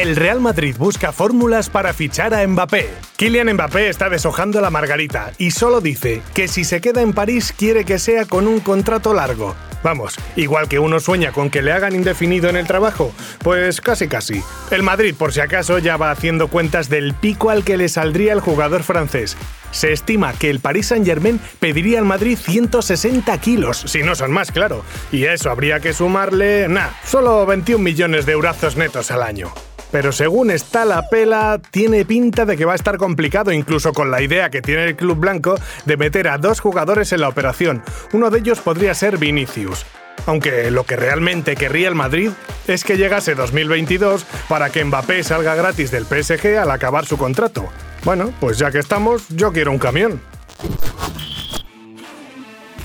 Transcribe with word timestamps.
El 0.00 0.16
Real 0.16 0.40
Madrid 0.40 0.76
busca 0.78 1.12
fórmulas 1.12 1.68
para 1.68 1.92
fichar 1.92 2.32
a 2.32 2.46
Mbappé. 2.46 2.88
Kylian 3.18 3.52
Mbappé 3.52 3.90
está 3.90 4.08
deshojando 4.08 4.62
la 4.62 4.70
margarita 4.70 5.32
y 5.36 5.50
solo 5.50 5.82
dice 5.82 6.22
que 6.32 6.48
si 6.48 6.64
se 6.64 6.80
queda 6.80 7.02
en 7.02 7.12
París 7.12 7.52
quiere 7.54 7.84
que 7.84 7.98
sea 7.98 8.24
con 8.24 8.48
un 8.48 8.60
contrato 8.60 9.12
largo. 9.12 9.54
Vamos, 9.82 10.16
igual 10.36 10.68
que 10.68 10.78
uno 10.78 11.00
sueña 11.00 11.32
con 11.32 11.50
que 11.50 11.60
le 11.60 11.72
hagan 11.72 11.94
indefinido 11.94 12.48
en 12.48 12.56
el 12.56 12.66
trabajo, 12.66 13.12
pues 13.40 13.82
casi 13.82 14.08
casi. 14.08 14.42
El 14.70 14.82
Madrid, 14.82 15.14
por 15.14 15.34
si 15.34 15.40
acaso, 15.40 15.78
ya 15.78 15.98
va 15.98 16.12
haciendo 16.12 16.48
cuentas 16.48 16.88
del 16.88 17.12
pico 17.12 17.50
al 17.50 17.62
que 17.62 17.76
le 17.76 17.90
saldría 17.90 18.32
el 18.32 18.40
jugador 18.40 18.84
francés. 18.84 19.36
Se 19.70 19.92
estima 19.92 20.32
que 20.32 20.48
el 20.48 20.60
Paris 20.60 20.86
Saint-Germain 20.86 21.38
pediría 21.58 21.98
al 21.98 22.06
Madrid 22.06 22.38
160 22.40 23.36
kilos, 23.38 23.84
si 23.86 24.02
no 24.02 24.14
son 24.14 24.32
más, 24.32 24.50
claro. 24.50 24.82
Y 25.12 25.24
eso 25.24 25.50
habría 25.50 25.80
que 25.80 25.92
sumarle, 25.92 26.68
nada, 26.68 26.98
solo 27.04 27.44
21 27.44 27.84
millones 27.84 28.24
de 28.24 28.32
eurazos 28.32 28.76
netos 28.76 29.10
al 29.10 29.22
año. 29.22 29.52
Pero 29.90 30.12
según 30.12 30.50
está 30.50 30.84
la 30.84 31.08
pela, 31.08 31.60
tiene 31.70 32.04
pinta 32.04 32.44
de 32.44 32.56
que 32.56 32.64
va 32.64 32.72
a 32.72 32.76
estar 32.76 32.96
complicado, 32.96 33.52
incluso 33.52 33.92
con 33.92 34.10
la 34.10 34.22
idea 34.22 34.50
que 34.50 34.62
tiene 34.62 34.84
el 34.84 34.96
Club 34.96 35.18
Blanco 35.18 35.58
de 35.84 35.96
meter 35.96 36.28
a 36.28 36.38
dos 36.38 36.60
jugadores 36.60 37.12
en 37.12 37.20
la 37.20 37.28
operación. 37.28 37.82
Uno 38.12 38.30
de 38.30 38.38
ellos 38.38 38.60
podría 38.60 38.94
ser 38.94 39.18
Vinicius. 39.18 39.84
Aunque 40.26 40.70
lo 40.70 40.84
que 40.84 40.96
realmente 40.96 41.56
querría 41.56 41.88
el 41.88 41.94
Madrid 41.94 42.30
es 42.66 42.84
que 42.84 42.96
llegase 42.96 43.34
2022 43.34 44.24
para 44.48 44.70
que 44.70 44.84
Mbappé 44.84 45.24
salga 45.24 45.54
gratis 45.54 45.90
del 45.90 46.04
PSG 46.04 46.58
al 46.58 46.70
acabar 46.70 47.06
su 47.06 47.16
contrato. 47.16 47.68
Bueno, 48.04 48.32
pues 48.40 48.58
ya 48.58 48.70
que 48.70 48.78
estamos, 48.78 49.28
yo 49.28 49.52
quiero 49.52 49.72
un 49.72 49.78
camión. 49.78 50.20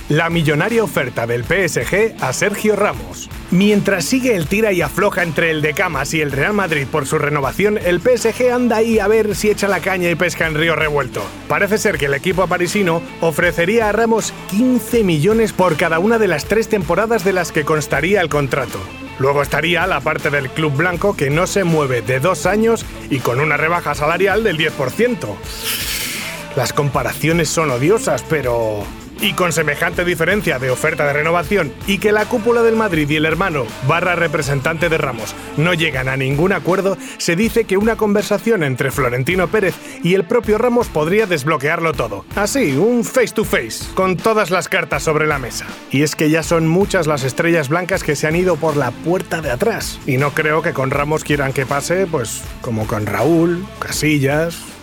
La 0.09 0.29
millonaria 0.29 0.83
oferta 0.83 1.25
del 1.25 1.43
PSG 1.43 2.15
a 2.21 2.31
Sergio 2.31 2.75
Ramos. 2.75 3.29
Mientras 3.51 4.05
sigue 4.05 4.35
el 4.35 4.47
tira 4.47 4.71
y 4.71 4.81
afloja 4.81 5.21
entre 5.21 5.51
el 5.51 5.61
de 5.61 5.73
Camas 5.73 6.13
y 6.13 6.21
el 6.21 6.31
Real 6.31 6.53
Madrid 6.53 6.87
por 6.91 7.05
su 7.05 7.19
renovación, 7.19 7.77
el 7.77 8.01
PSG 8.01 8.51
anda 8.51 8.77
ahí 8.77 8.97
a 8.97 9.07
ver 9.07 9.35
si 9.35 9.51
echa 9.51 9.67
la 9.67 9.81
caña 9.81 10.09
y 10.09 10.15
pesca 10.15 10.47
en 10.47 10.55
río 10.55 10.75
revuelto. 10.75 11.23
Parece 11.47 11.77
ser 11.77 11.97
que 11.99 12.07
el 12.07 12.15
equipo 12.15 12.47
parisino 12.47 13.03
ofrecería 13.21 13.87
a 13.87 13.91
Ramos 13.91 14.33
15 14.49 15.03
millones 15.03 15.53
por 15.53 15.77
cada 15.77 15.99
una 15.99 16.17
de 16.17 16.27
las 16.27 16.45
tres 16.45 16.69
temporadas 16.69 17.23
de 17.23 17.33
las 17.33 17.51
que 17.51 17.65
constaría 17.65 18.19
el 18.21 18.29
contrato. 18.29 18.79
Luego 19.19 19.43
estaría 19.43 19.85
la 19.85 20.01
parte 20.01 20.31
del 20.31 20.49
club 20.49 20.75
blanco 20.75 21.15
que 21.15 21.29
no 21.29 21.45
se 21.47 21.63
mueve 21.63 22.01
de 22.01 22.19
dos 22.19 22.47
años 22.47 22.83
y 23.09 23.19
con 23.19 23.39
una 23.39 23.57
rebaja 23.57 23.93
salarial 23.93 24.43
del 24.43 24.57
10%. 24.57 25.35
Las 26.55 26.73
comparaciones 26.73 27.47
son 27.47 27.69
odiosas, 27.69 28.23
pero 28.27 28.83
y 29.21 29.33
con 29.33 29.51
semejante 29.51 30.05
diferencia 30.05 30.59
de 30.59 30.69
oferta 30.69 31.05
de 31.05 31.13
renovación 31.13 31.73
y 31.87 31.97
que 31.97 32.11
la 32.11 32.25
cúpula 32.25 32.61
del 32.61 32.75
Madrid 32.75 33.09
y 33.09 33.15
el 33.15 33.25
hermano 33.25 33.65
barra 33.87 34.15
representante 34.15 34.89
de 34.89 34.97
Ramos 34.97 35.35
no 35.57 35.73
llegan 35.73 36.09
a 36.09 36.17
ningún 36.17 36.53
acuerdo, 36.53 36.97
se 37.17 37.35
dice 37.35 37.65
que 37.65 37.77
una 37.77 37.95
conversación 37.95 38.63
entre 38.63 38.91
Florentino 38.91 39.47
Pérez 39.47 39.75
y 40.03 40.13
el 40.13 40.25
propio 40.25 40.57
Ramos 40.57 40.87
podría 40.87 41.25
desbloquearlo 41.25 41.93
todo. 41.93 42.25
Así, 42.35 42.73
un 42.73 43.03
face 43.03 43.33
to 43.33 43.43
face, 43.43 43.85
con 43.93 44.17
todas 44.17 44.51
las 44.51 44.69
cartas 44.69 45.03
sobre 45.03 45.27
la 45.27 45.39
mesa. 45.39 45.65
Y 45.91 46.03
es 46.03 46.15
que 46.15 46.29
ya 46.29 46.43
son 46.43 46.67
muchas 46.67 47.07
las 47.07 47.23
estrellas 47.23 47.69
blancas 47.69 48.03
que 48.03 48.15
se 48.15 48.27
han 48.27 48.35
ido 48.35 48.55
por 48.55 48.77
la 48.77 48.91
puerta 48.91 49.41
de 49.41 49.51
atrás. 49.51 49.99
Y 50.05 50.17
no 50.17 50.31
creo 50.31 50.61
que 50.61 50.73
con 50.73 50.91
Ramos 50.91 51.23
quieran 51.23 51.53
que 51.53 51.65
pase, 51.65 52.07
pues, 52.07 52.43
como 52.61 52.87
con 52.87 53.05
Raúl, 53.05 53.65
Casillas, 53.79 54.74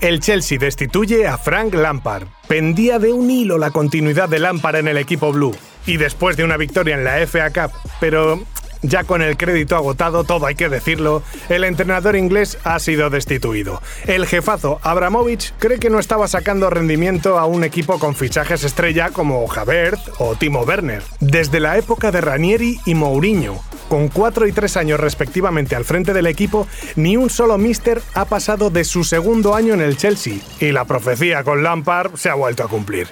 el 0.00 0.20
Chelsea 0.20 0.58
destituye 0.58 1.26
a 1.26 1.38
Frank 1.38 1.74
Lampard. 1.74 2.28
Pendía 2.46 2.98
de 2.98 3.12
un 3.12 3.30
hilo 3.30 3.58
la 3.58 3.70
continuidad 3.70 4.28
de 4.28 4.38
Lampard 4.38 4.76
en 4.76 4.88
el 4.88 4.96
equipo 4.96 5.32
blue. 5.32 5.54
Y 5.86 5.96
después 5.96 6.36
de 6.36 6.44
una 6.44 6.56
victoria 6.56 6.94
en 6.94 7.04
la 7.04 7.26
FA 7.26 7.50
Cup, 7.50 7.72
pero 8.00 8.42
ya 8.82 9.04
con 9.04 9.22
el 9.22 9.36
crédito 9.36 9.76
agotado, 9.76 10.24
todo 10.24 10.46
hay 10.46 10.54
que 10.54 10.68
decirlo, 10.68 11.22
el 11.48 11.64
entrenador 11.64 12.16
inglés 12.16 12.58
ha 12.64 12.78
sido 12.78 13.10
destituido. 13.10 13.82
El 14.06 14.26
jefazo 14.26 14.78
Abramovich 14.82 15.52
cree 15.58 15.78
que 15.78 15.90
no 15.90 15.98
estaba 15.98 16.28
sacando 16.28 16.70
rendimiento 16.70 17.38
a 17.38 17.46
un 17.46 17.64
equipo 17.64 17.98
con 17.98 18.14
fichajes 18.14 18.64
estrella 18.64 19.10
como 19.10 19.46
Javert 19.48 20.00
o 20.18 20.36
Timo 20.36 20.62
Werner. 20.62 21.02
Desde 21.20 21.60
la 21.60 21.76
época 21.78 22.10
de 22.12 22.20
Ranieri 22.20 22.78
y 22.86 22.94
Mourinho, 22.94 23.60
con 23.88 24.08
4 24.08 24.46
y 24.46 24.52
3 24.52 24.76
años 24.76 25.00
respectivamente 25.00 25.74
al 25.76 25.84
frente 25.84 26.12
del 26.12 26.26
equipo, 26.26 26.66
ni 26.96 27.16
un 27.16 27.30
solo 27.30 27.58
mister 27.58 28.00
ha 28.14 28.26
pasado 28.26 28.70
de 28.70 28.84
su 28.84 29.04
segundo 29.04 29.54
año 29.54 29.74
en 29.74 29.80
el 29.80 29.96
Chelsea, 29.96 30.38
y 30.60 30.72
la 30.72 30.84
profecía 30.84 31.42
con 31.44 31.62
Lampard 31.62 32.16
se 32.16 32.28
ha 32.30 32.34
vuelto 32.34 32.64
a 32.64 32.68
cumplir. 32.68 33.08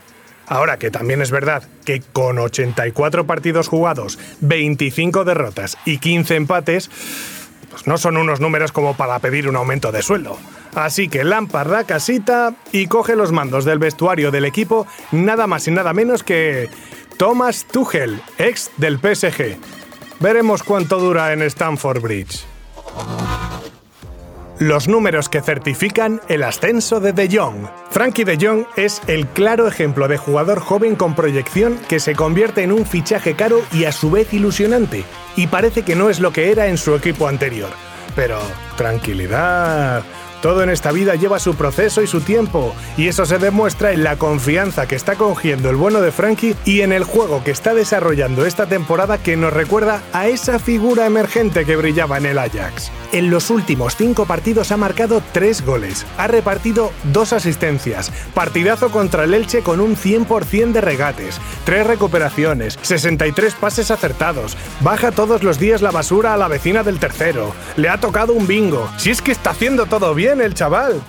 Ahora 0.48 0.78
que 0.78 0.90
también 0.90 1.22
es 1.22 1.30
verdad 1.30 1.64
que 1.84 2.00
con 2.12 2.38
84 2.38 3.26
partidos 3.26 3.68
jugados, 3.68 4.18
25 4.40 5.24
derrotas 5.24 5.76
y 5.84 5.98
15 5.98 6.36
empates, 6.36 6.90
pues 7.70 7.86
no 7.86 7.98
son 7.98 8.16
unos 8.16 8.40
números 8.40 8.70
como 8.70 8.96
para 8.96 9.18
pedir 9.18 9.48
un 9.48 9.56
aumento 9.56 9.90
de 9.90 10.02
sueldo. 10.02 10.38
Así 10.74 11.08
que 11.08 11.24
Lampard 11.24 11.70
da 11.70 11.84
casita 11.84 12.54
y 12.70 12.86
coge 12.86 13.16
los 13.16 13.32
mandos 13.32 13.64
del 13.64 13.78
vestuario 13.78 14.30
del 14.30 14.44
equipo 14.44 14.86
nada 15.10 15.46
más 15.46 15.66
y 15.66 15.72
nada 15.72 15.92
menos 15.92 16.22
que 16.22 16.68
Thomas 17.16 17.64
Tuchel, 17.64 18.20
ex 18.38 18.70
del 18.76 18.98
PSG. 18.98 19.56
Veremos 20.20 20.62
cuánto 20.62 20.98
dura 20.98 21.32
en 21.32 21.42
Stamford 21.42 22.00
Bridge. 22.00 22.44
Los 24.58 24.88
números 24.88 25.28
que 25.28 25.42
certifican 25.42 26.22
el 26.28 26.42
ascenso 26.42 26.98
de 26.98 27.12
De 27.12 27.28
Jong. 27.30 27.68
Frankie 27.90 28.24
De 28.24 28.38
Jong 28.40 28.64
es 28.76 29.02
el 29.06 29.26
claro 29.26 29.68
ejemplo 29.68 30.08
de 30.08 30.16
jugador 30.16 30.60
joven 30.60 30.96
con 30.96 31.14
proyección 31.14 31.78
que 31.90 32.00
se 32.00 32.14
convierte 32.14 32.62
en 32.62 32.72
un 32.72 32.86
fichaje 32.86 33.34
caro 33.34 33.60
y 33.70 33.84
a 33.84 33.92
su 33.92 34.10
vez 34.10 34.32
ilusionante, 34.32 35.04
y 35.36 35.48
parece 35.48 35.82
que 35.82 35.94
no 35.94 36.08
es 36.08 36.20
lo 36.20 36.32
que 36.32 36.50
era 36.50 36.68
en 36.68 36.78
su 36.78 36.94
equipo 36.94 37.28
anterior. 37.28 37.68
Pero 38.14 38.38
tranquilidad, 38.78 40.02
todo 40.46 40.62
en 40.62 40.70
esta 40.70 40.92
vida 40.92 41.16
lleva 41.16 41.40
su 41.40 41.56
proceso 41.56 42.02
y 42.02 42.06
su 42.06 42.20
tiempo, 42.20 42.72
y 42.96 43.08
eso 43.08 43.26
se 43.26 43.38
demuestra 43.38 43.90
en 43.90 44.04
la 44.04 44.14
confianza 44.14 44.86
que 44.86 44.94
está 44.94 45.16
cogiendo 45.16 45.70
el 45.70 45.74
bueno 45.74 46.00
de 46.00 46.12
Frankie 46.12 46.54
y 46.64 46.82
en 46.82 46.92
el 46.92 47.02
juego 47.02 47.42
que 47.42 47.50
está 47.50 47.74
desarrollando 47.74 48.46
esta 48.46 48.66
temporada 48.66 49.18
que 49.18 49.36
nos 49.36 49.52
recuerda 49.52 50.04
a 50.12 50.28
esa 50.28 50.60
figura 50.60 51.04
emergente 51.04 51.64
que 51.64 51.74
brillaba 51.74 52.18
en 52.18 52.26
el 52.26 52.38
Ajax. 52.38 52.92
En 53.12 53.30
los 53.30 53.50
últimos 53.50 53.96
cinco 53.96 54.26
partidos 54.26 54.72
ha 54.72 54.76
marcado 54.76 55.22
tres 55.32 55.64
goles, 55.64 56.04
ha 56.18 56.26
repartido 56.26 56.92
dos 57.04 57.32
asistencias, 57.32 58.10
partidazo 58.34 58.90
contra 58.90 59.24
el 59.24 59.34
Elche 59.34 59.62
con 59.62 59.80
un 59.80 59.96
100% 59.96 60.72
de 60.72 60.80
regates, 60.80 61.40
tres 61.64 61.86
recuperaciones, 61.86 62.78
63 62.82 63.54
pases 63.54 63.90
acertados, 63.90 64.56
baja 64.80 65.12
todos 65.12 65.42
los 65.42 65.58
días 65.58 65.82
la 65.82 65.92
basura 65.92 66.34
a 66.34 66.36
la 66.36 66.48
vecina 66.48 66.82
del 66.82 66.98
tercero, 66.98 67.52
le 67.76 67.88
ha 67.88 67.98
tocado 67.98 68.32
un 68.32 68.46
bingo, 68.46 68.88
si 68.96 69.10
es 69.10 69.22
que 69.22 69.32
está 69.32 69.50
haciendo 69.50 69.86
todo 69.86 70.14
bien 70.14 70.40
el 70.40 70.54
chaval. 70.54 71.00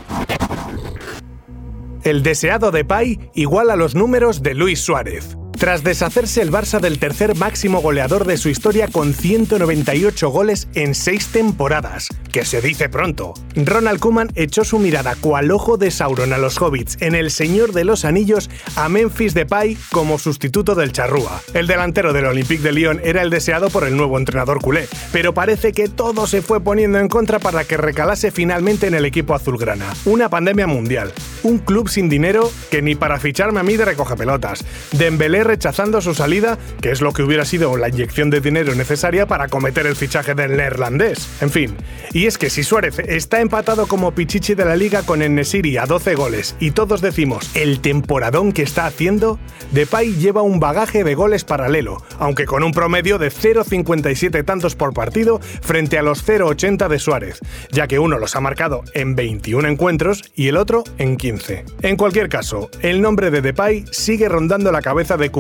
El 2.04 2.24
deseado 2.24 2.72
de 2.72 2.86
Pai 2.86 3.32
igual 3.34 3.70
a 3.70 3.76
los 3.76 3.96
números 3.96 4.42
de 4.42 4.54
Luis 4.54 4.80
Suárez. 4.80 5.37
Tras 5.58 5.84
deshacerse 5.84 6.44
el 6.44 6.52
Barça 6.52 6.80
del 6.80 7.00
tercer 7.00 7.36
máximo 7.36 7.82
goleador 7.82 8.26
de 8.26 8.38
su 8.38 8.48
historia 8.48 8.88
con 8.88 9.16
198 9.16 10.30
goles 10.30 10.68
en 10.76 10.94
seis 10.94 11.30
temporadas, 11.30 12.10
que 12.32 12.46
se 12.46 12.62
dice 12.62 12.90
pronto, 12.90 13.34
Ronald 13.56 14.00
Koeman 14.00 14.32
echó 14.36 14.64
su 14.64 14.78
mirada 14.78 15.16
cual 15.16 15.50
ojo 15.50 15.78
de 15.78 15.90
Sauron 15.90 16.32
a 16.32 16.38
los 16.38 16.62
hobbits 16.62 16.98
en 17.02 17.16
El 17.16 17.32
Señor 17.32 17.72
de 17.72 17.86
los 17.86 18.06
Anillos 18.06 18.52
a 18.76 18.88
Memphis 18.88 19.34
Depay 19.34 19.76
como 19.92 20.20
sustituto 20.20 20.76
del 20.76 20.92
charrúa. 20.92 21.42
El 21.56 21.66
delantero 21.66 22.14
del 22.14 22.26
Olympique 22.26 22.62
de 22.62 22.72
Lyon 22.72 23.02
era 23.04 23.24
el 23.24 23.32
deseado 23.32 23.72
por 23.72 23.88
el 23.88 23.98
nuevo 23.98 24.20
entrenador 24.20 24.62
culé, 24.62 24.88
pero 25.12 25.34
parece 25.34 25.72
que 25.72 25.88
todo 25.88 26.28
se 26.28 26.44
fue 26.44 26.62
poniendo 26.62 27.00
en 27.00 27.08
contra 27.08 27.40
para 27.40 27.64
que 27.64 27.78
recalase 27.78 28.30
finalmente 28.30 28.86
en 28.86 28.94
el 28.94 29.06
equipo 29.06 29.34
azulgrana. 29.34 29.92
Una 30.06 30.30
pandemia 30.30 30.68
mundial, 30.68 31.12
un 31.42 31.58
club 31.58 31.90
sin 31.90 32.10
dinero 32.10 32.52
que 32.70 32.84
ni 32.84 32.94
para 32.94 33.20
ficharme 33.20 33.60
a 33.60 33.64
mí 33.64 33.76
de 33.76 33.86
recoge 33.86 34.16
pelotas, 34.16 34.64
Dembélé 34.92 35.47
rechazando 35.48 36.02
su 36.02 36.14
salida, 36.14 36.58
que 36.82 36.92
es 36.92 37.02
lo 37.02 37.14
que 37.14 37.24
hubiera 37.24 37.46
sido 37.46 37.78
la 37.78 37.90
inyección 37.90 38.30
de 38.30 38.42
dinero 38.42 38.76
necesaria 38.76 39.26
para 39.26 39.48
cometer 39.48 39.88
el 39.88 39.96
fichaje 39.96 40.36
del 40.36 40.58
neerlandés. 40.58 41.28
En 41.42 41.50
fin, 41.50 41.76
y 42.14 42.26
es 42.26 42.38
que 42.38 42.50
si 42.50 42.64
Suárez 42.64 43.00
está 43.00 43.42
empatado 43.42 43.88
como 43.88 44.12
pichichi 44.12 44.54
de 44.54 44.66
la 44.66 44.76
liga 44.76 45.04
con 45.04 45.22
el 45.22 45.34
Nesiri 45.34 45.78
a 45.78 45.86
12 45.86 46.16
goles 46.16 46.56
y 46.60 46.72
todos 46.72 47.02
decimos 47.02 47.50
el 47.56 47.80
temporadón 47.80 48.52
que 48.52 48.62
está 48.62 48.86
haciendo, 48.86 49.40
Depay 49.72 50.16
lleva 50.16 50.42
un 50.42 50.60
bagaje 50.60 51.04
de 51.04 51.16
goles 51.16 51.44
paralelo, 51.44 52.04
aunque 52.20 52.46
con 52.46 52.64
un 52.64 52.72
promedio 52.72 53.18
de 53.18 53.30
0,57 53.30 54.46
tantos 54.46 54.76
por 54.76 54.94
partido 54.94 55.40
frente 55.62 55.98
a 55.98 56.04
los 56.04 56.28
0,80 56.28 56.88
de 56.88 57.00
Suárez, 57.00 57.40
ya 57.72 57.88
que 57.88 58.00
uno 58.00 58.18
los 58.18 58.36
ha 58.36 58.42
marcado 58.42 58.84
en 58.94 59.16
21 59.16 59.68
encuentros 59.68 60.24
y 60.36 60.48
el 60.50 60.58
otro 60.58 60.84
en 60.98 61.18
15. 61.18 61.66
En 61.82 61.96
cualquier 61.96 62.30
caso, 62.30 62.70
el 62.82 63.02
nombre 63.02 63.32
de 63.32 63.42
Depay 63.42 63.86
sigue 63.92 64.30
rondando 64.30 64.72
la 64.72 64.82
cabeza 64.82 65.18
de 65.18 65.32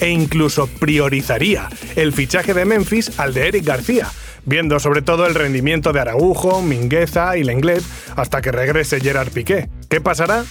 E 0.00 0.08
incluso 0.08 0.66
priorizaría 0.66 1.68
el 1.94 2.12
fichaje 2.12 2.54
de 2.54 2.64
Memphis 2.64 3.18
al 3.18 3.34
de 3.34 3.48
Eric 3.48 3.64
García, 3.64 4.08
viendo 4.44 4.78
sobre 4.80 5.02
todo 5.02 5.26
el 5.26 5.34
rendimiento 5.34 5.92
de 5.92 6.00
Araujo, 6.00 6.62
Mingueza 6.62 7.36
y 7.36 7.44
Lenglet 7.44 7.82
hasta 8.16 8.40
que 8.40 8.52
regrese 8.52 9.00
Gerard 9.00 9.30
Piqué. 9.30 9.68
¿Qué 9.88 10.00
pasará? 10.00 10.44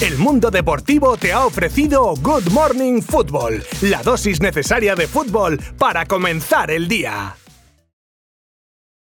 El 0.00 0.18
mundo 0.18 0.50
deportivo 0.50 1.16
te 1.16 1.32
ha 1.32 1.46
ofrecido 1.46 2.14
Good 2.16 2.48
Morning 2.50 3.02
Football, 3.02 3.62
la 3.82 4.02
dosis 4.02 4.40
necesaria 4.40 4.94
de 4.94 5.06
fútbol 5.06 5.60
para 5.78 6.06
comenzar 6.06 6.70
el 6.70 6.88
día. 6.88 7.36